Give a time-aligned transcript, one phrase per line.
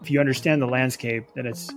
[0.00, 1.70] if you understand the landscape, then it's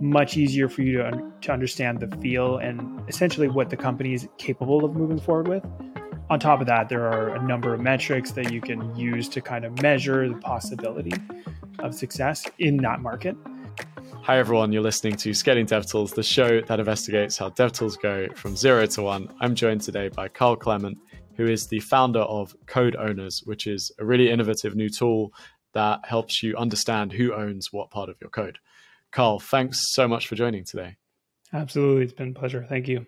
[0.00, 4.28] much easier for you to, to understand the feel and essentially what the company is
[4.38, 5.64] capable of moving forward with.
[6.30, 9.40] On top of that, there are a number of metrics that you can use to
[9.40, 11.12] kind of measure the possibility
[11.78, 13.36] of success in that market.
[14.22, 14.72] Hi, everyone.
[14.72, 19.02] You're listening to Scaling DevTools, the show that investigates how DevTools go from zero to
[19.02, 19.32] one.
[19.40, 20.98] I'm joined today by Karl Clement,
[21.36, 25.32] who is the founder of Code Owners, which is a really innovative new tool
[25.74, 28.58] that helps you understand who owns what part of your code.
[29.10, 30.96] Karl, thanks so much for joining today.
[31.52, 32.04] Absolutely.
[32.04, 32.66] It's been a pleasure.
[32.68, 33.06] Thank you.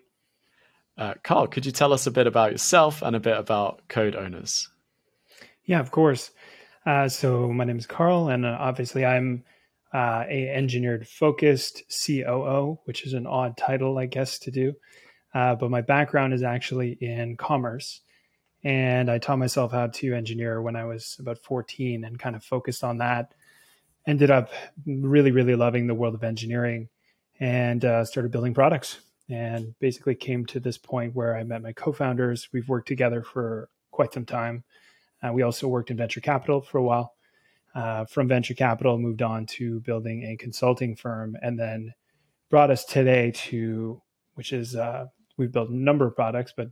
[0.97, 4.15] Uh, Karl, could you tell us a bit about yourself and a bit about Code
[4.15, 4.69] Owners?
[5.65, 6.31] Yeah, of course.
[6.85, 9.43] Uh, so my name is Karl, and uh, obviously I'm
[9.93, 14.73] uh, a engineered focused COO, which is an odd title, I guess, to do.
[15.33, 18.01] Uh, but my background is actually in commerce,
[18.63, 22.43] and I taught myself how to engineer when I was about 14, and kind of
[22.43, 23.33] focused on that.
[24.07, 24.49] Ended up
[24.85, 26.89] really, really loving the world of engineering,
[27.39, 28.99] and uh, started building products.
[29.29, 32.49] And basically came to this point where I met my co-founders.
[32.51, 34.65] We've worked together for quite some time
[35.23, 37.13] uh, we also worked in venture capital for a while.
[37.73, 41.93] Uh, from venture capital, moved on to building a consulting firm, and then
[42.49, 44.01] brought us today to,
[44.33, 45.05] which is uh,
[45.37, 46.69] we've built a number of products, but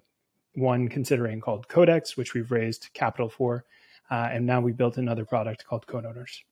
[0.55, 3.65] one considering called Codex, which we've raised capital for,
[4.09, 6.43] uh, and now we built another product called Code Owners.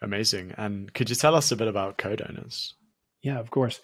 [0.00, 0.54] Amazing.
[0.56, 2.74] And could you tell us a bit about Code Owners?
[3.22, 3.80] Yeah, of course.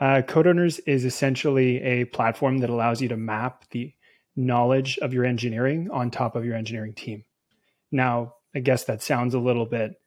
[0.00, 3.92] Uh, Code Owners is essentially a platform that allows you to map the
[4.36, 7.24] knowledge of your engineering on top of your engineering team.
[7.90, 10.00] Now, I guess that sounds a little bit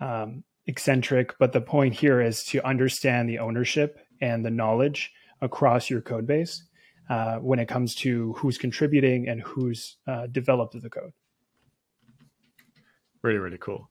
[0.00, 5.90] um, eccentric, but the point here is to understand the ownership and the knowledge across
[5.90, 6.62] your code base
[7.08, 11.12] uh, when it comes to who's contributing and who's uh, developed the code.
[13.22, 13.90] Really, really cool.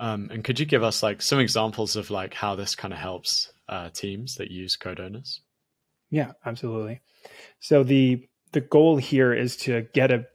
[0.00, 2.98] Um, and could you give us like some examples of like how this kind of
[2.98, 5.40] helps uh, teams that use code owners?
[6.10, 7.00] Yeah, absolutely.
[7.60, 10.26] So the the goal here is to get a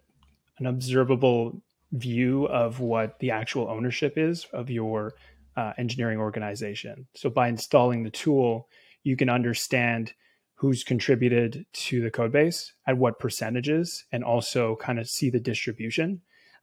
[0.58, 1.62] an observable
[1.92, 5.14] view of what the actual ownership is of your
[5.58, 7.08] uh, engineering organization.
[7.16, 8.68] So by installing the tool,
[9.04, 10.14] you can understand
[10.60, 15.40] who's contributed to the code base at what percentages and also kind of see the
[15.40, 16.20] distribution.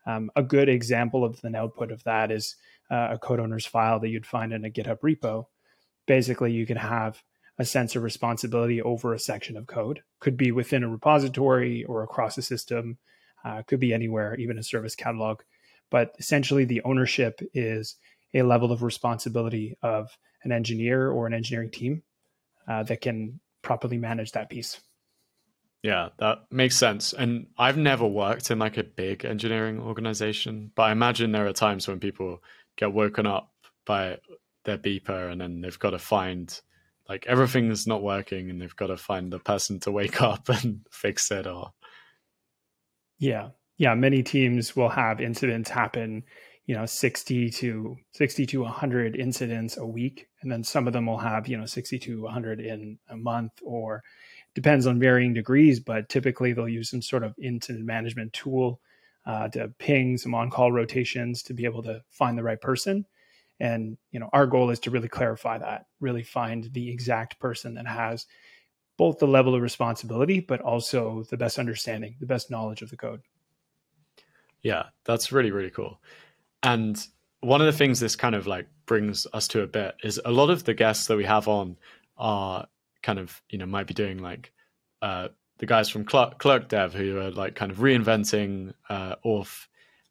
[0.07, 2.57] Um, a good example of an output of that is
[2.91, 5.47] uh, a code owner's file that you'd find in a GitHub repo.
[6.07, 7.23] Basically, you can have
[7.59, 10.03] a sense of responsibility over a section of code.
[10.21, 12.99] Could be within a repository or across a system,
[13.47, 15.41] uh, could be anywhere, even a service catalog.
[15.91, 17.97] But essentially, the ownership is
[18.35, 22.03] a level of responsibility of an engineer or an engineering team
[22.69, 24.81] uh, that can properly manage that piece.
[25.83, 27.13] Yeah, that makes sense.
[27.13, 31.53] And I've never worked in like a big engineering organization, but I imagine there are
[31.53, 32.43] times when people
[32.77, 33.53] get woken up
[33.85, 34.19] by
[34.65, 36.61] their beeper and then they've got to find
[37.09, 40.81] like everything's not working and they've got to find the person to wake up and
[40.91, 41.73] fix it or
[43.19, 46.25] yeah yeah many teams will have incidents happen
[46.67, 50.29] you know 60 to 60 to 100 incidents a week.
[50.43, 53.53] And then some of them will have you know 60 to 100 in a month
[53.63, 54.03] or
[54.55, 58.81] depends on varying degrees but typically they'll use some sort of incident management tool
[59.27, 63.05] uh, to ping some on-call rotations to be able to find the right person.
[63.61, 67.75] And you know our goal is to really clarify that really find the exact person
[67.75, 68.27] that has
[68.97, 72.97] both the level of responsibility but also the best understanding the best knowledge of the
[72.97, 73.23] code.
[74.63, 76.01] Yeah that's really really cool
[76.63, 77.07] and
[77.41, 80.31] one of the things this kind of like brings us to a bit is a
[80.31, 81.77] lot of the guests that we have on
[82.17, 82.67] are
[83.03, 84.53] kind of you know might be doing like
[85.03, 85.29] uh
[85.59, 89.67] the guys from clerk, clerk dev who are like kind of reinventing uh auth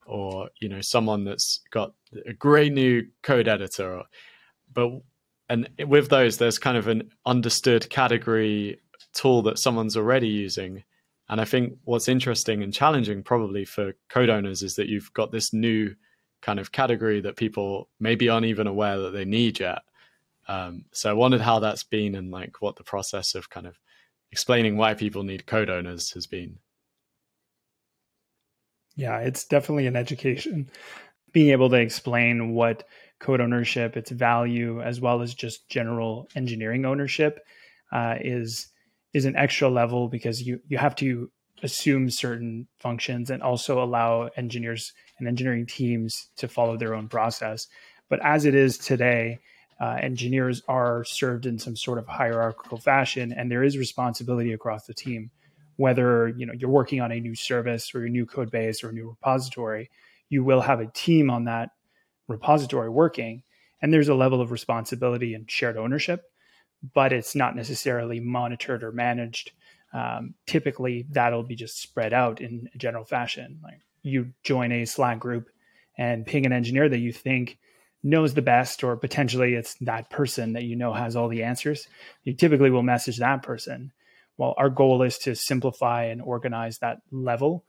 [0.05, 1.93] or you know someone that's got
[2.27, 4.03] a great new code editor.
[4.71, 4.91] But
[5.49, 8.79] and with those there's kind of an understood category
[9.13, 10.83] tool that someone's already using.
[11.27, 15.31] And i think what's interesting and challenging probably for code owners is that you've got
[15.31, 15.95] this new
[16.45, 19.79] kind of category that people maybe aren't even aware that they need yet
[20.47, 23.79] um, so i wondered how that's been and like what the process of kind of
[24.31, 26.57] explaining why people need code owners has been
[28.95, 30.69] yeah, it's definitely an education.
[31.31, 32.87] Being able to explain what
[33.19, 37.45] code ownership, its value, as well as just general engineering ownership,
[37.91, 38.67] uh, is
[39.13, 41.29] is an extra level because you you have to
[41.63, 47.67] assume certain functions and also allow engineers and engineering teams to follow their own process.
[48.09, 49.39] But as it is today,
[49.79, 54.85] uh, engineers are served in some sort of hierarchical fashion, and there is responsibility across
[54.85, 55.31] the team
[55.77, 58.89] whether you know you're working on a new service or a new code base or
[58.89, 59.89] a new repository,
[60.29, 61.71] you will have a team on that
[62.27, 63.43] repository working
[63.81, 66.23] and there's a level of responsibility and shared ownership
[66.93, 69.51] but it's not necessarily monitored or managed
[69.93, 74.85] um, typically that'll be just spread out in a general fashion like you join a
[74.85, 75.49] slack group
[75.97, 77.57] and ping an engineer that you think
[78.03, 81.87] knows the best or potentially it's that person that you know has all the answers
[82.23, 83.91] you typically will message that person.
[84.37, 87.65] Well our goal is to simplify and organize that level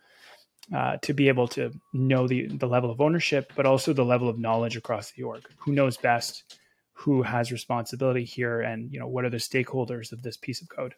[0.74, 4.28] uh, to be able to know the the level of ownership but also the level
[4.28, 5.42] of knowledge across the org.
[5.60, 6.58] Who knows best?
[6.92, 8.60] Who has responsibility here?
[8.60, 10.94] And you know what are the stakeholders of this piece of code?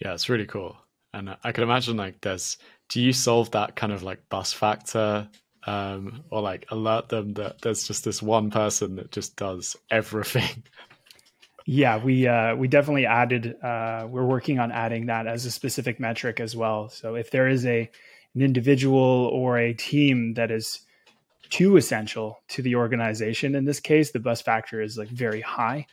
[0.00, 0.76] Yeah it's really cool.
[1.12, 2.56] And i can imagine like there's
[2.88, 5.28] do you solve that kind of like bus factor
[5.66, 10.62] um, or like alert them that there's just this one person that just does everything.
[11.68, 13.56] Yeah, we uh, we definitely added.
[13.60, 16.88] Uh, we're working on adding that as a specific metric as well.
[16.90, 17.90] So if there is a
[18.36, 20.78] an individual or a team that is
[21.50, 25.88] too essential to the organization, in this case, the bus factor is like very high,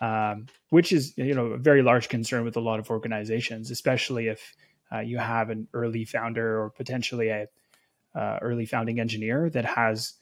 [0.00, 4.28] um, which is you know a very large concern with a lot of organizations, especially
[4.28, 4.56] if
[4.92, 7.46] uh, you have an early founder or potentially a
[8.14, 10.14] uh, early founding engineer that has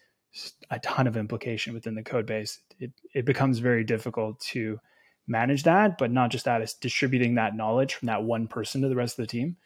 [0.70, 2.58] a ton of implication within the code base.
[2.78, 4.78] It, it becomes very difficult to
[5.26, 8.88] manage that, but not just that, it's distributing that knowledge from that one person to
[8.88, 9.56] the rest of the team.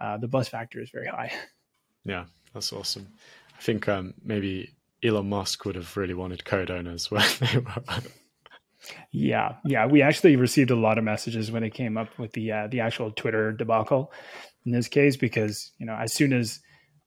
[0.00, 1.32] Uh, the bus factor is very high.
[2.04, 2.24] Yeah,
[2.54, 3.06] that's awesome.
[3.58, 4.72] I think um, maybe
[5.02, 7.82] Elon Musk would have really wanted code owners when they were.
[9.10, 12.52] Yeah, yeah, we actually received a lot of messages when it came up with the
[12.52, 14.12] uh, the actual Twitter debacle
[14.64, 16.60] in this case because you know as soon as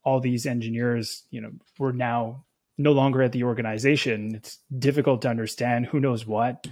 [0.04, 2.44] all these engineers, you know, were now
[2.78, 4.36] no longer at the organization.
[4.36, 6.66] It's difficult to understand who knows what,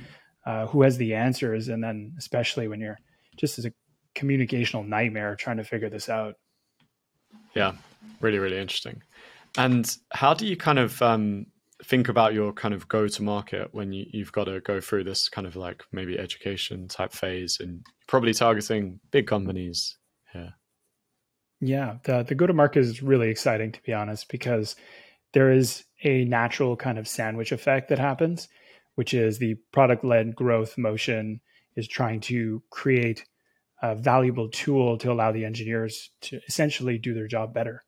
[0.45, 2.99] uh, who has the answers, and then especially when you're
[3.37, 3.73] just as a
[4.15, 6.35] communicational nightmare trying to figure this out.
[7.55, 7.73] Yeah,
[8.21, 9.03] really, really interesting.
[9.57, 11.47] And how do you kind of um,
[11.83, 15.05] think about your kind of go to market when you, you've got to go through
[15.05, 19.97] this kind of like maybe education type phase and probably targeting big companies?
[20.35, 20.49] Yeah.
[21.61, 24.75] Yeah, the the go to market is really exciting to be honest because
[25.33, 28.47] there is a natural kind of sandwich effect that happens,
[28.95, 31.41] which is the product led growth motion
[31.75, 33.25] is trying to create
[33.81, 37.83] a valuable tool to allow the engineers to essentially do their job better,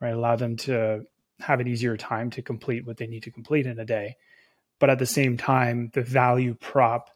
[0.00, 0.14] right?
[0.14, 1.02] Allow them to
[1.42, 4.16] have an easier time to complete what they need to complete in a day.
[4.78, 7.10] But at the same time, the value prop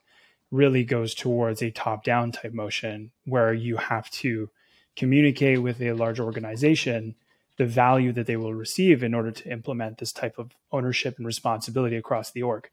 [0.51, 4.49] really goes towards a top down type motion where you have to
[4.95, 7.15] communicate with a large organization
[7.57, 11.25] the value that they will receive in order to implement this type of ownership and
[11.25, 12.69] responsibility across the org.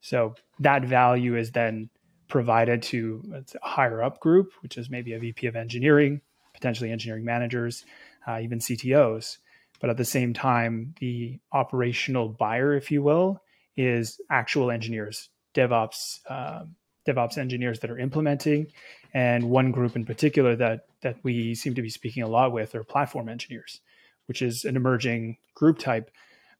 [0.00, 1.88] So that value is then
[2.28, 6.20] provided to a higher up group, which is maybe a VP of engineering,
[6.52, 7.84] potentially engineering managers,
[8.26, 9.38] uh, even CTOs.
[9.80, 13.42] But at the same time, the operational buyer, if you will,
[13.76, 16.64] is actual engineers, DevOps, uh,
[17.06, 18.68] DevOps engineers that are implementing,
[19.12, 22.74] and one group in particular that that we seem to be speaking a lot with
[22.74, 23.80] are platform engineers,
[24.26, 26.10] which is an emerging group type.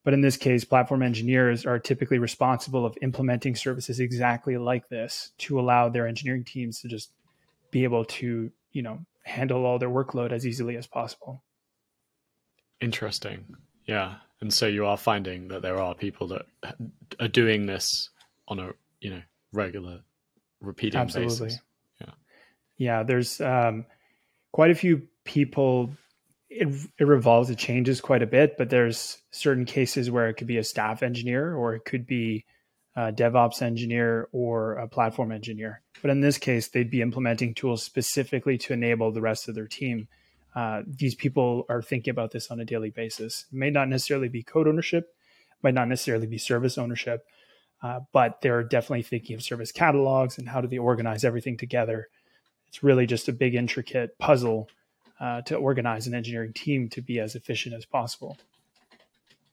[0.05, 5.33] But in this case, platform engineers are typically responsible of implementing services exactly like this
[5.39, 7.11] to allow their engineering teams to just
[7.73, 11.43] be able to, you know, handle all their workload as easily as possible.
[12.81, 13.57] Interesting.
[13.87, 14.17] Yeah.
[14.41, 16.47] And so you are finding that there are people that
[17.19, 18.11] are doing this
[18.49, 19.23] on a, you know,
[19.53, 20.01] regular
[20.61, 21.47] repeating Absolutely.
[21.47, 21.61] basis.
[22.01, 22.11] Yeah.
[22.77, 23.03] Yeah.
[23.03, 23.87] There's um,
[24.53, 25.91] quite a few people.
[26.49, 30.47] It, it revolves, it changes quite a bit, but there's certain cases where it could
[30.47, 32.45] be a staff engineer or it could be
[32.95, 35.83] a DevOps engineer or a platform engineer.
[36.01, 39.67] But in this case, they'd be implementing tools specifically to enable the rest of their
[39.67, 40.09] team.
[40.57, 43.45] Uh, these people are thinking about this on a daily basis.
[43.53, 45.15] It may not necessarily be code ownership,
[45.63, 47.27] might not necessarily be service ownership,
[47.83, 52.09] uh, but they're definitely thinking of service catalogs and how do they organize everything together.
[52.69, 54.71] It's really just a big, intricate puzzle
[55.21, 58.39] uh, to organize an engineering team to be as efficient as possible.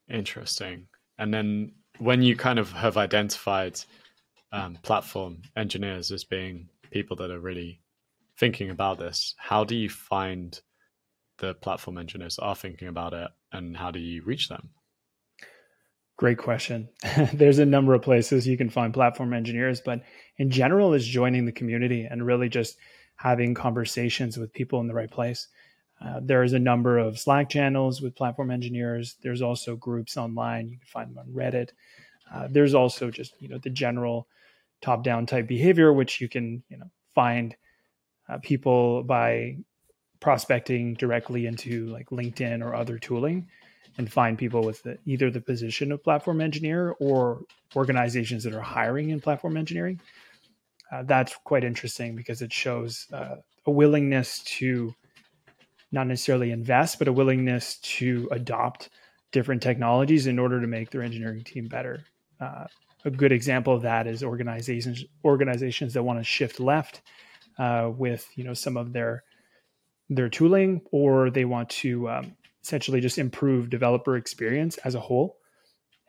[0.10, 0.88] Interesting.
[1.18, 3.80] And then when you kind of have identified
[4.54, 7.82] um, platform engineers as being people that are really
[8.38, 10.62] thinking about this, how do you find
[11.38, 14.70] the platform engineers are thinking about it and how do you reach them?
[16.18, 16.90] Great question.
[17.34, 20.04] There's a number of places you can find platform engineers, but
[20.38, 22.78] in general, is joining the community and really just
[23.16, 25.48] having conversations with people in the right place.
[26.04, 29.16] Uh, there is a number of Slack channels with platform engineers.
[29.24, 30.70] There's also groups online.
[30.70, 31.70] You can find them on Reddit.
[32.34, 34.28] Uh, there's also just you know the general
[34.82, 37.56] top-down type behavior, which you can you know find
[38.30, 39.58] uh, people by
[40.24, 43.46] prospecting directly into like LinkedIn or other tooling
[43.98, 47.44] and find people with the, either the position of platform engineer or
[47.76, 50.00] organizations that are hiring in platform engineering.
[50.90, 54.96] Uh, that's quite interesting because it shows uh, a willingness to
[55.92, 58.90] not necessarily invest, but a willingness to adopt
[59.34, 62.02] different technologies in order to make their engineering team better.
[62.40, 62.66] Uh,
[63.04, 67.02] a good example of that is organizations organizations that want to shift left
[67.58, 69.24] uh, with you know some of their
[70.16, 75.38] their tooling, or they want to um, essentially just improve developer experience as a whole.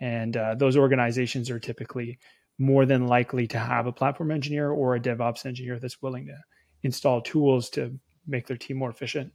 [0.00, 2.18] And uh, those organizations are typically
[2.58, 6.38] more than likely to have a platform engineer or a DevOps engineer that's willing to
[6.82, 9.32] install tools to make their team more efficient.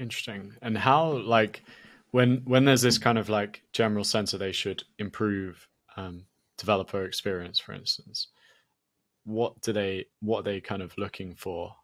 [0.00, 0.54] Interesting.
[0.60, 1.62] And how like
[2.10, 6.26] when when there's this kind of like general sense that they should improve um,
[6.58, 8.28] developer experience, for instance,
[9.24, 11.74] what do they what are they kind of looking for?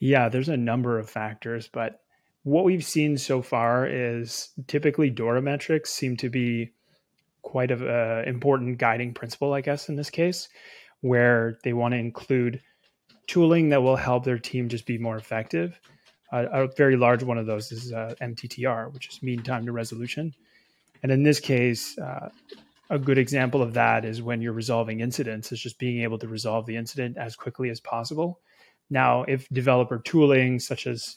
[0.00, 2.00] Yeah, there's a number of factors, but
[2.44, 6.72] what we've seen so far is typically DORA metrics seem to be
[7.42, 10.48] quite an important guiding principle, I guess, in this case,
[11.00, 12.60] where they want to include
[13.26, 15.80] tooling that will help their team just be more effective.
[16.32, 19.72] Uh, a very large one of those is uh, MTTR, which is mean time to
[19.72, 20.34] resolution.
[21.02, 22.30] And in this case, uh,
[22.90, 26.28] a good example of that is when you're resolving incidents, is just being able to
[26.28, 28.40] resolve the incident as quickly as possible.
[28.90, 31.16] Now, if developer tooling such as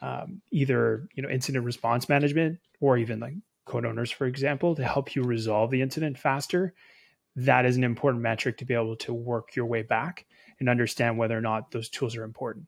[0.00, 3.34] um, either you know incident response management or even like
[3.64, 6.74] code owners, for example, to help you resolve the incident faster,
[7.36, 10.26] that is an important metric to be able to work your way back
[10.60, 12.66] and understand whether or not those tools are important.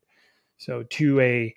[0.59, 1.54] So to a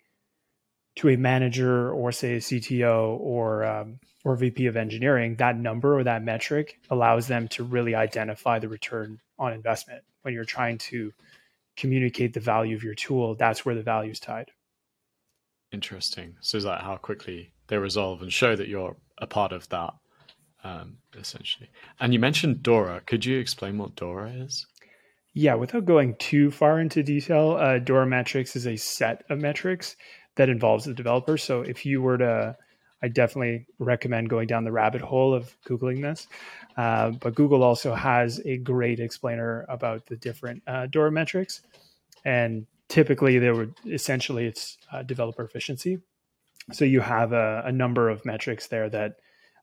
[0.98, 5.98] to a manager or say a CTO or um, or VP of engineering, that number
[5.98, 10.78] or that metric allows them to really identify the return on investment when you're trying
[10.78, 11.14] to
[11.80, 13.36] communicate the value of your tool.
[13.36, 14.52] That's where the value is tied.
[15.72, 16.36] Interesting.
[16.42, 19.94] So is that how quickly they resolve and show that you're a part of that,
[20.64, 21.70] um, essentially?
[22.00, 23.02] And you mentioned Dora.
[23.06, 24.66] Could you explain what Dora is?
[25.34, 29.96] Yeah, without going too far into detail, uh, Dora metrics is a set of metrics
[30.36, 31.38] that involves the developer.
[31.38, 32.58] So if you were to,
[33.04, 36.28] I definitely recommend going down the rabbit hole of Googling this.
[36.80, 41.62] Uh, but Google also has a great explainer about the different uh, Dora metrics.
[42.24, 46.00] And typically there would essentially it's uh, developer efficiency.
[46.72, 49.18] So you have a, a, number of metrics there that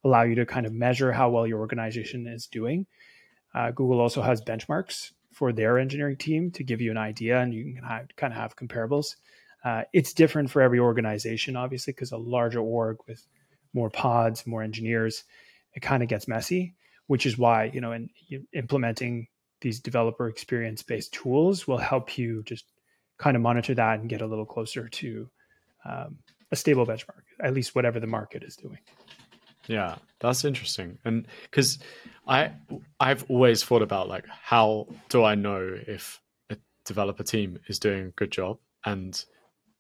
[0.05, 2.85] allow you to kind of measure how well your organization is doing.
[3.55, 7.55] Uh, google also has benchmarks for their engineering team to give you an idea and
[7.55, 9.17] you can have, kind of have comparables.
[9.65, 13.27] Uh, it's different for every organization obviously because a larger org with
[13.73, 15.25] more pods more engineers
[15.73, 16.75] it kind of gets messy
[17.07, 18.11] which is why you know in
[18.53, 19.29] implementing
[19.61, 22.65] these developer experience based tools will help you just
[23.19, 25.29] kind of monitor that and get a little closer to
[25.85, 26.19] um,
[26.53, 28.79] a stable benchmark, at least whatever the market is doing.
[29.67, 30.99] Yeah, that's interesting.
[31.05, 31.79] And because
[32.27, 32.53] I
[33.01, 36.21] I've always thought about like how do I know if
[36.51, 38.59] a developer team is doing a good job?
[38.85, 39.23] And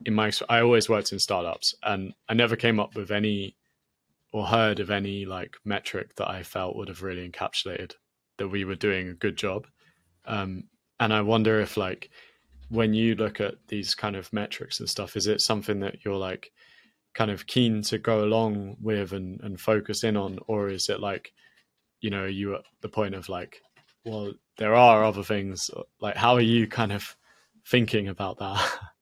[0.05, 3.57] in my I always worked in startups, and I never came up with any
[4.37, 7.95] or heard of any like metric that I felt would have really encapsulated
[8.37, 9.67] that we were doing a good job.
[10.27, 10.65] Um,
[11.01, 12.11] and I wonder if like
[12.69, 16.19] when you look at these kind of metrics and stuff, is it something that you're
[16.19, 16.53] like
[17.15, 21.01] kind of keen to go along with and, and focus in on, or is it
[21.01, 21.33] like,
[22.03, 23.63] you know, you at the point of like,
[24.05, 25.71] well, there are other things.
[25.99, 27.17] Like, how are you kind of
[27.67, 28.71] thinking about that?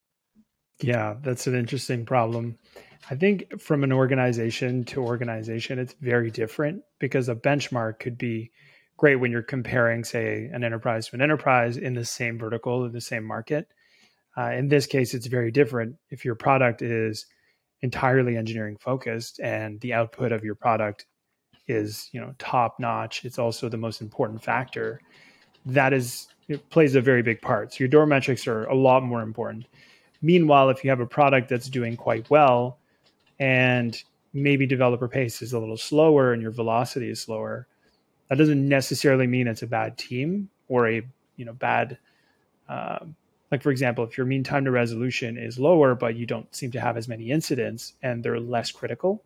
[0.81, 2.59] Yeah, that's an interesting problem.
[3.11, 8.51] I think from an organization to organization, it's very different because a benchmark could be
[8.97, 12.89] great when you're comparing, say, an enterprise to an enterprise in the same vertical or
[12.89, 13.69] the same market.
[14.37, 15.97] Uh, in this case, it's very different.
[16.11, 17.27] If your product is
[17.83, 21.07] entirely engineering focused and the output of your product
[21.69, 25.01] is, you know, top notch, it's also the most important factor.
[25.67, 27.73] That is it plays a very big part.
[27.73, 29.67] So your Dora metrics are a lot more important.
[30.25, 32.79] Meanwhile, if you have a product that's doing quite well
[33.39, 34.03] and
[34.33, 37.67] maybe developer pace is a little slower and your velocity is slower,
[38.29, 41.03] that doesn't necessarily mean it's a bad team or a
[41.37, 41.99] you know bad
[42.69, 43.15] um,
[43.51, 46.71] like for example if your mean time to resolution is lower but you don't seem
[46.71, 49.23] to have as many incidents and they're less critical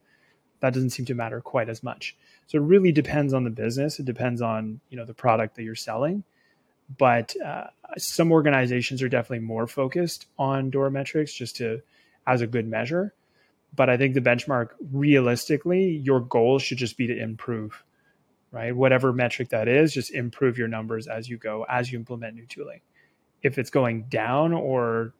[0.61, 2.17] that doesn't seem to matter quite as much.
[2.47, 3.99] So it really depends on the business.
[3.99, 6.25] It depends on you know the product that you're selling
[6.97, 7.67] but uh,
[7.97, 11.83] some organizations are definitely more focused on Dora metrics just to
[12.27, 13.15] as a good measure
[13.75, 17.83] but i think the benchmark realistically your goal should just be to improve
[18.51, 18.75] right?
[18.75, 22.47] Whatever metric that is, just improve your numbers as you go, as you implement new
[22.47, 22.81] tooling.
[23.43, 25.13] If it's going down, or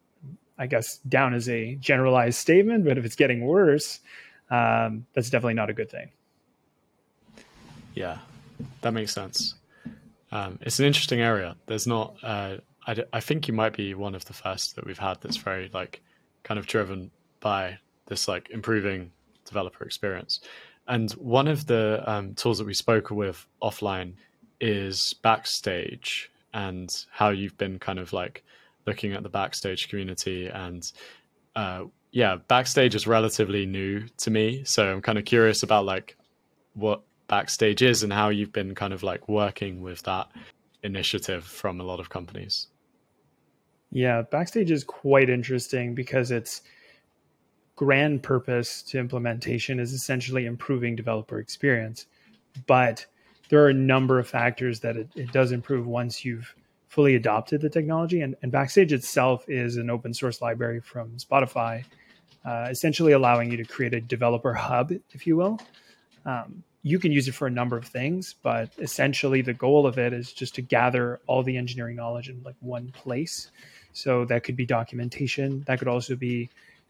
[0.57, 3.99] I guess down is a generalized statement, but if it's getting worse,
[4.49, 6.09] um, that's definitely not a good thing.
[7.93, 8.17] Yeah,
[8.81, 9.55] that makes sense.
[10.31, 11.55] Um, it's an interesting area.
[11.65, 12.15] There's not.
[12.23, 15.37] Uh, I, I think you might be one of the first that we've had that's
[15.37, 16.01] very like
[16.43, 19.11] kind of driven by this like improving
[19.45, 20.39] developer experience.
[20.87, 24.13] And one of the um, tools that we spoke with offline
[24.59, 28.43] is Backstage and how you've been kind of like
[28.87, 30.47] looking at the Backstage community.
[30.47, 30.91] And
[31.55, 34.63] uh, yeah, Backstage is relatively new to me.
[34.63, 36.17] So I'm kind of curious about like
[36.73, 40.27] what Backstage is and how you've been kind of like working with that
[40.83, 42.67] initiative from a lot of companies.
[43.91, 46.61] Yeah, Backstage is quite interesting because its
[47.75, 52.07] grand purpose to implementation is essentially improving developer experience.
[52.67, 53.05] But
[53.49, 56.53] there are a number of factors that it, it does improve once you've
[56.87, 58.21] fully adopted the technology.
[58.21, 61.85] And, and, Backstage itself is an open source library from Spotify,
[62.43, 65.59] uh, essentially allowing you to create a developer hub, if you will.
[66.25, 69.97] Um, you can use it for a number of things, but essentially the goal of
[69.97, 73.51] it is just to gather all the engineering knowledge in like one place
[73.93, 75.63] so that could be documentation.
[75.67, 76.49] That could also be,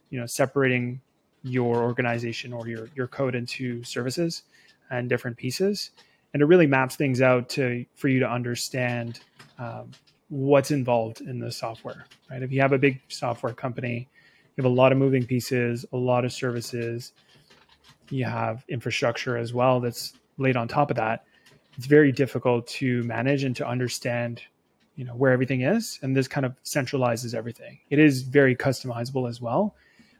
[0.10, 1.02] you know, separating
[1.44, 4.44] your organization or your your code into services
[4.90, 5.92] and different pieces,
[6.34, 9.22] and it really maps things out to for you to understand
[9.58, 9.92] um,
[10.30, 12.06] what's involved in the software.
[12.30, 12.44] Right?
[12.44, 14.08] If you have a big software company,
[14.56, 17.14] you have a lot of moving pieces, a lot of services.
[18.10, 21.26] You have infrastructure as well that's laid on top of that.
[21.78, 24.42] It's very difficult to manage and to understand
[25.00, 29.30] you know where everything is and this kind of centralizes everything it is very customizable
[29.30, 29.74] as well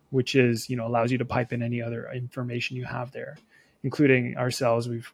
[0.10, 3.38] which is you know allows you to pipe in any other information you have there
[3.84, 5.12] including ourselves we've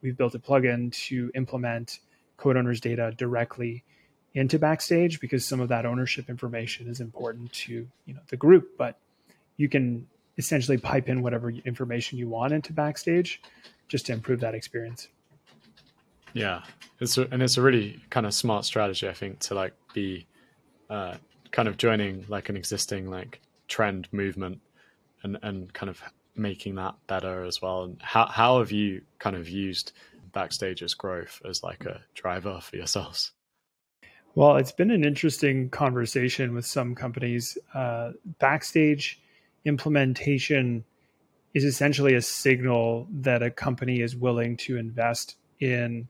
[0.00, 1.98] we have built a plugin to implement
[2.38, 3.84] code owners data directly
[4.32, 8.78] into backstage because some of that ownership information is important to you know the group
[8.78, 8.98] but
[9.58, 10.06] you can
[10.38, 13.42] essentially pipe in whatever information you want into backstage
[13.88, 15.08] just to improve that experience
[16.34, 16.62] yeah,
[17.00, 20.26] it's a, and it's a really kind of smart strategy, I think, to like be
[20.88, 21.14] uh,
[21.50, 24.60] kind of joining like an existing like trend movement
[25.22, 26.02] and and kind of
[26.34, 27.84] making that better as well.
[27.84, 29.92] And how how have you kind of used
[30.32, 33.32] Backstage's growth as like a driver for yourselves?
[34.34, 37.58] Well, it's been an interesting conversation with some companies.
[37.74, 39.20] Uh, Backstage
[39.64, 40.84] implementation
[41.54, 46.08] is essentially a signal that a company is willing to invest in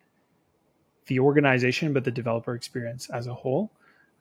[1.06, 3.70] the organization, but the developer experience as a whole,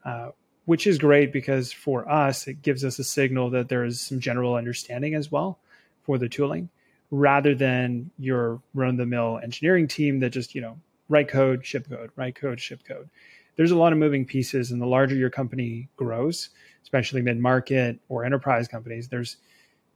[0.03, 0.29] uh,
[0.65, 4.19] which is great because for us, it gives us a signal that there is some
[4.19, 5.59] general understanding as well
[6.03, 6.69] for the tooling
[7.11, 10.77] rather than your run the mill engineering team that just, you know,
[11.09, 13.09] write code, ship code, write code, ship code.
[13.55, 16.49] There's a lot of moving pieces, and the larger your company grows,
[16.83, 19.37] especially mid market or enterprise companies, there's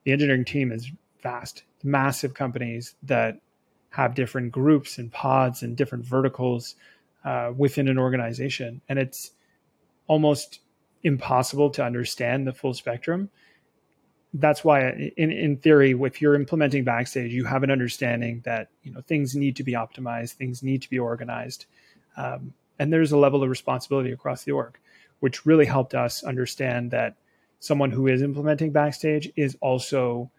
[0.04, 0.91] the engineering team is
[1.22, 3.39] vast, massive companies that
[3.89, 6.76] have different groups and pods and different verticals
[7.24, 8.82] uh, within an organization.
[8.88, 9.32] And it's
[10.08, 10.60] almost
[11.04, 13.30] impossible to understand the full spectrum.
[14.34, 18.91] That's why, in, in theory, if you're implementing Backstage, you have an understanding that you
[18.91, 21.65] know things need to be optimized, things need to be organized,
[22.18, 24.78] um, and there's a level of responsibility across the org,
[25.20, 27.16] which really helped us understand that
[27.60, 30.30] someone who is implementing Backstage is also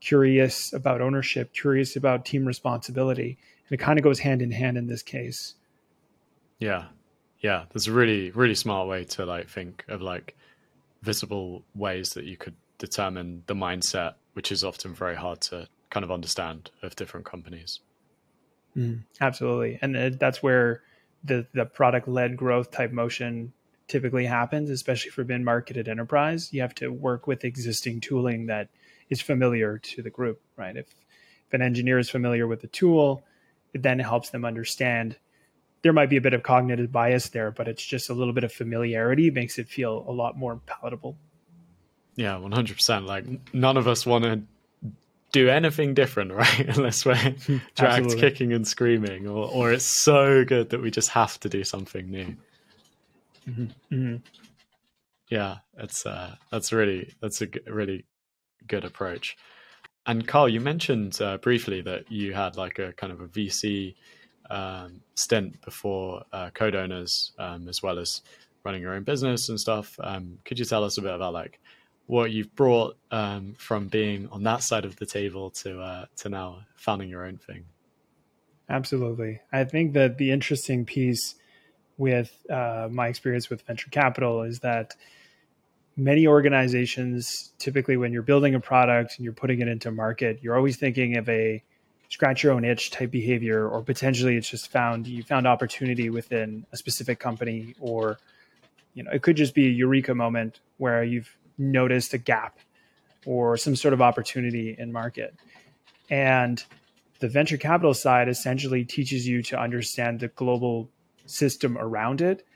[0.00, 3.38] curious about ownership, curious about team responsibility.
[3.68, 5.54] And it kind of goes hand in hand in this case.
[6.58, 6.86] Yeah.
[7.40, 7.64] Yeah.
[7.72, 10.36] There's a really, really smart way to like think of like
[11.02, 16.04] visible ways that you could determine the mindset, which is often very hard to kind
[16.04, 17.80] of understand of different companies.
[18.76, 19.78] Mm, absolutely.
[19.80, 20.82] And that's where
[21.24, 23.52] the, the product led growth type motion
[23.88, 26.52] typically happens, especially for mid marketed enterprise.
[26.52, 28.68] You have to work with existing tooling that
[29.10, 30.76] is familiar to the group, right?
[30.76, 30.86] If
[31.46, 33.22] if an engineer is familiar with the tool,
[33.74, 35.16] it then helps them understand.
[35.82, 38.44] There might be a bit of cognitive bias there, but it's just a little bit
[38.44, 41.18] of familiarity makes it feel a lot more palatable.
[42.16, 43.04] Yeah, one hundred percent.
[43.04, 44.42] Like none of us want to
[45.34, 46.68] do anything different, right?
[46.68, 47.34] Unless we're
[47.74, 51.64] dragged kicking and screaming, or or it's so good that we just have to do
[51.64, 52.36] something new.
[53.46, 53.64] Mm-hmm.
[53.94, 54.16] Mm-hmm.
[55.28, 58.06] Yeah, it's uh, that's really that's a really
[58.66, 59.36] good approach.
[60.06, 63.94] And Karl, you mentioned uh, briefly that you had like a kind of a VC
[64.50, 68.20] um, stint before uh, code owners, um, as well as
[68.64, 69.98] running your own business and stuff.
[70.02, 71.58] Um, could you tell us a bit about like
[72.06, 76.28] what you've brought um, from being on that side of the table to uh, to
[76.28, 77.64] now founding your own thing?
[78.68, 81.34] Absolutely, I think that the interesting piece
[81.96, 84.94] with uh, my experience with venture capital is that
[85.96, 90.56] many organizations, typically when you're building a product and you're putting it into market, you're
[90.56, 91.62] always thinking of a
[92.08, 96.66] scratch your own itch type behavior, or potentially it's just found you found opportunity within
[96.72, 98.18] a specific company, or
[98.94, 102.58] you know, it could just be a eureka moment where you've noticed a gap
[103.26, 105.34] or some sort of opportunity in market.
[106.10, 106.62] And
[107.20, 110.90] the venture capital side essentially teaches you to understand the global
[111.26, 112.46] system around it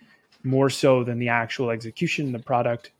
[0.44, 2.92] more so than the actual execution, of the product.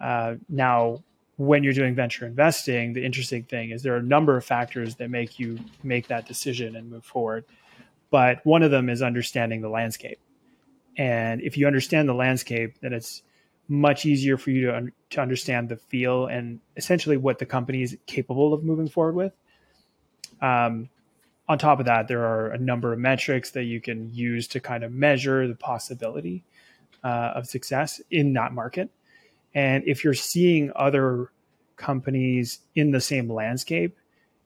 [0.00, 1.02] Uh, now,
[1.36, 4.96] when you're doing venture investing, the interesting thing is there are a number of factors
[4.96, 7.44] that make you make that decision and move forward.
[8.10, 10.18] But one of them is understanding the landscape.
[10.96, 13.22] And if you understand the landscape, then it's
[13.68, 17.82] much easier for you to, un- to understand the feel and essentially what the company
[17.82, 19.32] is capable of moving forward with.
[20.40, 20.88] Um,
[21.48, 24.60] on top of that, there are a number of metrics that you can use to
[24.60, 26.44] kind of measure the possibility
[27.04, 28.90] uh, of success in that market.
[29.54, 31.30] And if you're seeing other
[31.76, 33.96] companies in the same landscape,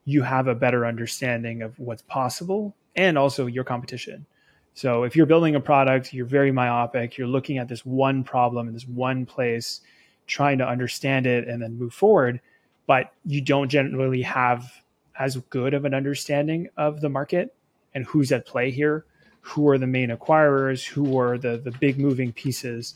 [0.05, 4.25] you have a better understanding of what's possible and also your competition.
[4.73, 8.67] So if you're building a product, you're very myopic, you're looking at this one problem
[8.67, 9.81] in this one place,
[10.27, 12.39] trying to understand it and then move forward,
[12.87, 14.71] but you don't generally have
[15.19, 17.53] as good of an understanding of the market
[17.93, 19.05] and who's at play here,
[19.41, 22.93] who are the main acquirers, who are the the big moving pieces,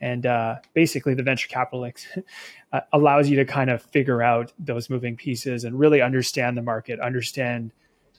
[0.00, 1.90] and uh, basically the venture capital
[2.72, 6.62] uh, allows you to kind of figure out those moving pieces and really understand the
[6.62, 7.72] market, understand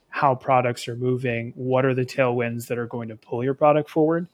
[0.10, 3.90] how products are moving, what are the tailwinds that are going to pull your product
[3.90, 4.28] forward.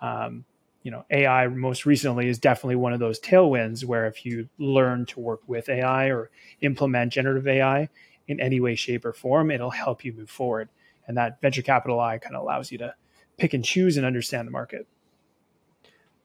[0.00, 0.44] Um,
[0.82, 5.06] you know, AI most recently is definitely one of those tailwinds where if you learn
[5.06, 6.30] to work with AI or
[6.60, 7.88] implement generative AI
[8.26, 10.68] in any way, shape, or form, it'll help you move forward.
[11.06, 12.94] And that venture capital eye kind of allows you to
[13.38, 14.86] pick and choose and understand the market.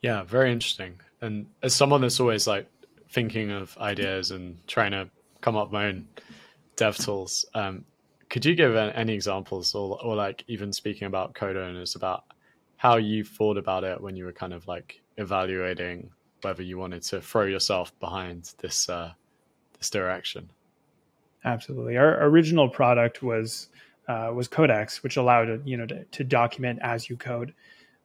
[0.01, 0.99] Yeah, very interesting.
[1.21, 2.67] And as someone that's always like
[3.09, 5.09] thinking of ideas and trying to
[5.41, 6.07] come up with my own
[6.75, 7.85] dev tools, um,
[8.29, 12.25] could you give any examples or, or like even speaking about code owners about
[12.75, 16.09] how you thought about it when you were kind of like evaluating
[16.41, 19.11] whether you wanted to throw yourself behind this uh,
[19.77, 20.49] this direction?
[21.45, 21.97] Absolutely.
[21.97, 23.69] Our original product was
[24.07, 27.53] uh, was Codex, which allowed you know to, to document as you code,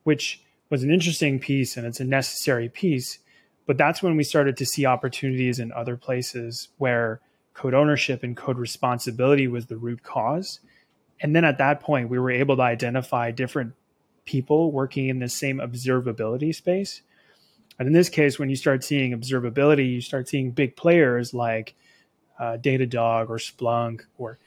[0.05, 3.19] which was an interesting piece and it's a necessary piece.
[3.67, 7.21] But that's when we started to see opportunities in other places where
[7.55, 10.61] code ownership and code responsibility was the root cause.
[11.21, 13.75] And then at that point, we were able to identify different
[14.25, 17.03] people working in the same observability space.
[17.79, 21.75] And in this case, when you start seeing observability, you start seeing big players like
[22.39, 24.39] uh, Datadog or Splunk or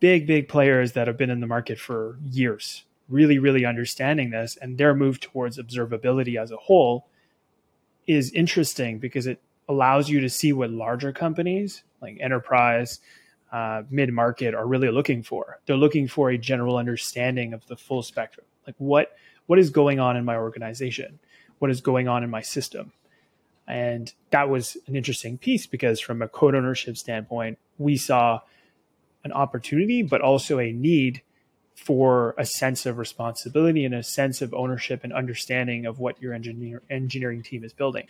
[0.00, 4.56] big, big players that have been in the market for years, really, really understanding this.
[4.60, 7.08] And their move towards observability as a whole
[8.06, 13.00] is interesting because it allows you to see what larger companies like enterprise,
[13.52, 15.60] uh, mid market are really looking for.
[15.66, 18.46] They're looking for a general understanding of the full spectrum.
[18.66, 21.18] Like what what is going on in my organization?
[21.58, 22.92] What is going on in my system?
[23.66, 28.40] And that was an interesting piece because from a code ownership standpoint, we saw
[29.24, 31.22] an opportunity, but also a need
[31.74, 36.32] for a sense of responsibility and a sense of ownership and understanding of what your
[36.32, 38.06] engineer, engineering team is building.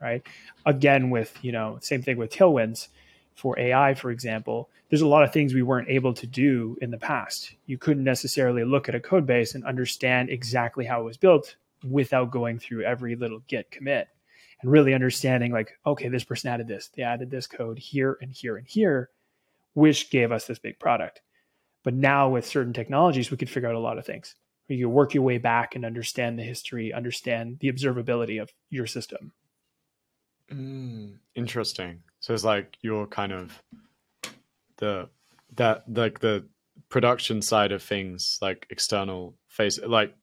[0.00, 0.22] Right.
[0.66, 2.88] Again, with, you know, same thing with tailwinds
[3.34, 6.90] for AI, for example, there's a lot of things we weren't able to do in
[6.90, 7.54] the past.
[7.66, 11.56] You couldn't necessarily look at a code base and understand exactly how it was built
[11.88, 14.08] without going through every little git commit
[14.60, 18.32] and really understanding like, okay, this person added this, they added this code here and
[18.32, 19.10] here and here,
[19.74, 21.20] which gave us this big product.
[21.82, 24.34] But now with certain technologies, we could figure out a lot of things.
[24.68, 29.32] You work your way back and understand the history, understand the observability of your system.
[30.52, 32.02] Mm, interesting.
[32.20, 33.62] So it's like you're kind of
[34.76, 35.08] the
[35.56, 36.46] that like the
[36.88, 40.14] production side of things, like external face, like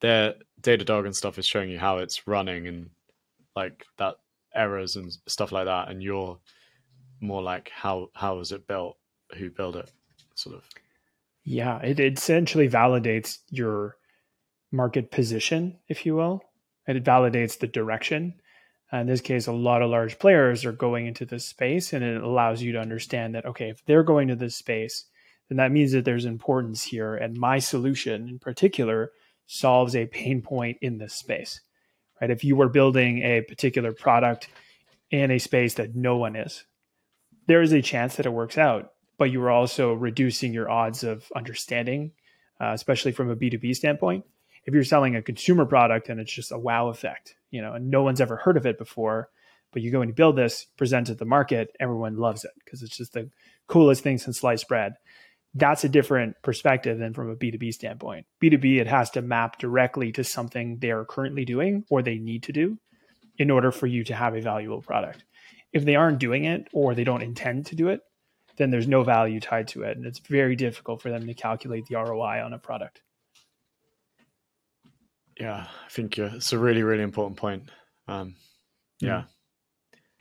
[0.00, 2.90] their Datadog and stuff is showing you how it's running and
[3.54, 4.16] like that
[4.54, 6.38] errors and stuff like that, and you're
[7.20, 8.96] more like how how is it built,
[9.36, 9.90] who built it,
[10.34, 10.64] sort of.
[11.44, 13.96] Yeah, it, it essentially validates your
[14.72, 16.42] market position, if you will.
[16.86, 18.34] And it validates the direction.
[19.00, 22.22] In this case, a lot of large players are going into this space, and it
[22.22, 25.04] allows you to understand that okay, if they're going to this space,
[25.48, 29.12] then that means that there's importance here, and my solution in particular
[29.46, 31.60] solves a pain point in this space
[32.20, 32.30] right?
[32.30, 34.48] If you were building a particular product
[35.10, 36.64] in a space that no one is,
[37.46, 41.04] there is a chance that it works out, but you are also reducing your odds
[41.04, 42.12] of understanding,
[42.60, 44.24] uh, especially from a B2B standpoint.
[44.64, 48.02] If you're selling a consumer product and it's just a wow effect, you know, no
[48.02, 49.30] one's ever heard of it before,
[49.72, 52.50] But you go and you build this, present it to the market, everyone loves it
[52.64, 53.30] because it's just the
[53.68, 54.94] coolest thing since sliced bread.
[55.54, 58.26] That's a different perspective than from a B2B standpoint.
[58.42, 62.42] B2B, it has to map directly to something they are currently doing or they need
[62.44, 62.76] to do
[63.38, 65.24] in order for you to have a valuable product.
[65.72, 68.00] If they aren't doing it or they don't intend to do it,
[68.56, 69.96] then there's no value tied to it.
[69.96, 73.02] And it's very difficult for them to calculate the ROI on a product.
[75.38, 77.68] Yeah, I think it's a really, really important point.
[78.06, 78.36] Um,
[79.00, 79.22] yeah.
[79.22, 79.26] Mm.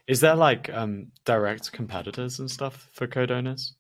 [0.08, 3.76] Is there like um, direct competitors and stuff for code owners?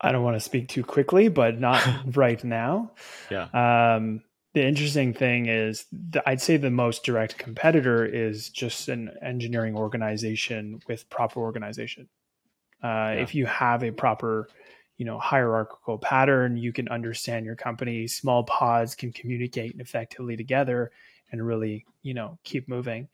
[0.00, 1.82] I don't want to speak too quickly, but not
[2.16, 2.92] right now.
[3.30, 3.48] Yeah.
[3.52, 4.22] Um,
[4.54, 9.76] the interesting thing is, the, I'd say the most direct competitor is just an engineering
[9.76, 12.08] organization with proper organization.
[12.82, 13.12] Uh, yeah.
[13.12, 14.48] If you have a proper,
[14.96, 18.08] you know, hierarchical pattern, you can understand your company.
[18.08, 20.90] Small pods can communicate effectively together
[21.30, 23.08] and really, you know, keep moving.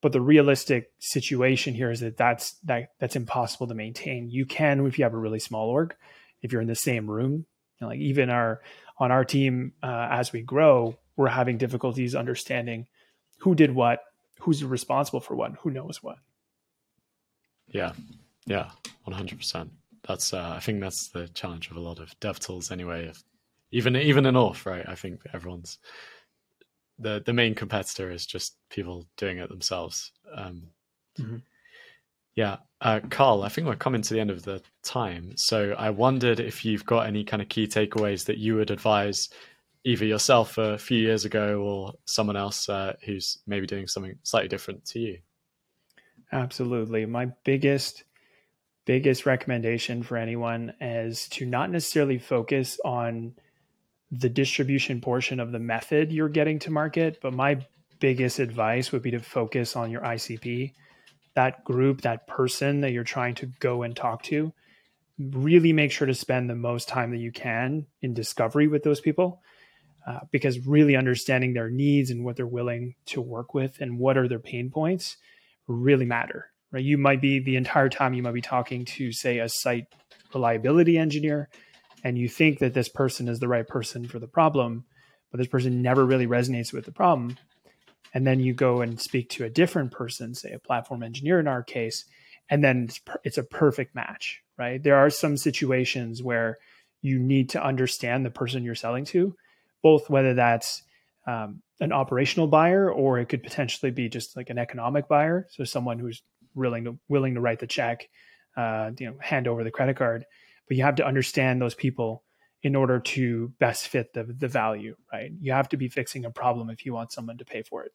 [0.00, 4.30] But the realistic situation here is that that's that that's impossible to maintain.
[4.30, 5.94] You can if you have a really small org,
[6.40, 7.32] if you're in the same room.
[7.32, 8.60] You know, like even our
[8.98, 12.86] on our team uh, as we grow, we're having difficulties understanding
[13.38, 14.02] who did what,
[14.40, 16.18] who's responsible for what, who knows what.
[17.68, 17.92] Yeah,
[18.46, 18.70] yeah,
[19.04, 19.70] one hundred percent.
[20.08, 23.08] That's uh, I think that's the challenge of a lot of dev tools anyway.
[23.08, 23.22] If,
[23.70, 24.88] even even in Auth, right?
[24.88, 25.78] I think everyone's
[26.98, 30.12] the the main competitor is just people doing it themselves.
[30.34, 30.62] Um,
[31.20, 31.36] mm-hmm.
[32.34, 35.36] Yeah, uh, Karl, I think we're coming to the end of the time.
[35.36, 39.28] So I wondered if you've got any kind of key takeaways that you would advise
[39.84, 44.48] either yourself a few years ago or someone else uh, who's maybe doing something slightly
[44.48, 45.18] different to you.
[46.30, 47.06] Absolutely.
[47.06, 48.04] My biggest
[48.88, 53.34] biggest recommendation for anyone is to not necessarily focus on
[54.10, 57.62] the distribution portion of the method you're getting to market, but my
[58.00, 60.72] biggest advice would be to focus on your ICP
[61.34, 64.54] that group, that person that you're trying to go and talk to,
[65.18, 69.02] really make sure to spend the most time that you can in discovery with those
[69.02, 69.42] people.
[70.06, 74.16] Uh, because really understanding their needs and what they're willing to work with and what
[74.16, 75.18] are their pain points
[75.66, 76.84] really matter right?
[76.84, 79.86] You might be the entire time you might be talking to say a site
[80.34, 81.48] reliability engineer
[82.04, 84.84] and you think that this person is the right person for the problem
[85.30, 87.36] but this person never really resonates with the problem.
[88.14, 91.46] And then you go and speak to a different person, say a platform engineer in
[91.46, 92.04] our case,
[92.48, 94.82] and then it's, per- it's a perfect match, right?
[94.82, 96.56] There are some situations where
[97.02, 99.36] you need to understand the person you're selling to,
[99.82, 100.82] both whether that's
[101.26, 105.64] um, an operational buyer or it could potentially be just like an economic buyer, so
[105.64, 106.22] someone who's
[106.58, 108.08] willing to willing to write the check,
[108.56, 110.24] uh, you know, hand over the credit card.
[110.66, 112.24] But you have to understand those people
[112.62, 115.32] in order to best fit the the value, right?
[115.40, 117.92] You have to be fixing a problem if you want someone to pay for it.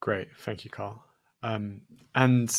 [0.00, 1.02] Great, thank you, Karl.
[1.42, 1.82] Um,
[2.14, 2.50] and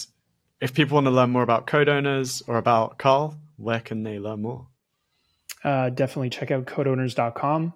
[0.61, 4.19] if people want to learn more about code owners or about Karl, where can they
[4.19, 4.67] learn more?
[5.63, 7.73] Uh, definitely check out codeowners.com.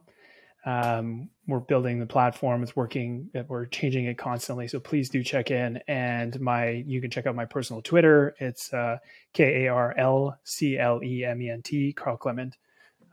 [0.66, 2.64] Um, we're building the platform.
[2.64, 3.30] It's working.
[3.48, 4.68] We're changing it constantly.
[4.68, 5.80] So please do check in.
[5.88, 8.36] And my, you can check out my personal Twitter.
[8.40, 8.98] It's uh,
[9.34, 12.58] K A R L C L E M E N T, Karl Clement.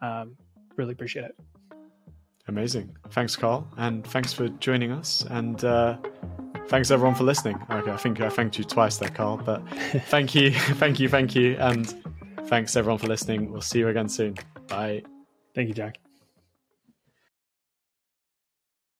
[0.02, 0.36] Um,
[0.76, 1.36] really appreciate it.
[2.48, 2.96] Amazing.
[3.10, 5.24] Thanks, Karl, and thanks for joining us.
[5.30, 5.96] And uh,
[6.68, 7.58] thanks everyone for listening.
[7.70, 9.36] Okay, I think I thanked you twice there, Karl.
[9.38, 9.68] But
[10.06, 11.92] thank you, thank you, thank you, and
[12.44, 13.50] thanks everyone for listening.
[13.50, 14.36] We'll see you again soon.
[14.68, 15.02] Bye.
[15.54, 16.05] Thank you, Jack.